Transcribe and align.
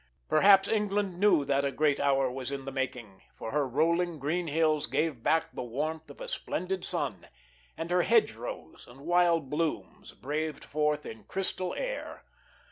Perhaps 0.27 0.67
England 0.67 1.19
knew 1.19 1.45
that 1.45 1.63
a 1.63 1.71
great 1.71 1.99
hour 1.99 2.31
was 2.31 2.51
in 2.51 2.65
the 2.65 2.71
making, 2.71 3.21
for 3.35 3.51
her 3.51 3.67
rolling 3.67 4.17
green 4.17 4.47
hills 4.47 4.87
gave 4.87 5.21
back 5.21 5.53
the 5.53 5.61
warmth 5.61 6.09
of 6.09 6.19
a 6.21 6.27
splendid 6.27 6.83
sun, 6.83 7.27
and 7.77 7.91
her 7.91 8.01
hedgerows 8.01 8.87
and 8.89 9.01
wild 9.01 9.51
blooms 9.51 10.13
braved 10.13 10.63
forth 10.65 11.05
in 11.05 11.25
crystal 11.25 11.75
air. 11.75 12.23